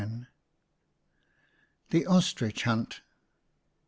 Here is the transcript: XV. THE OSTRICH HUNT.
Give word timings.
XV. 0.01 0.07
THE 1.91 2.07
OSTRICH 2.07 2.63
HUNT. 2.63 3.01